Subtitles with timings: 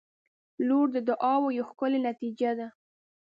[0.67, 2.67] •لور د دعاوو یوه ښکلي نتیجه ده.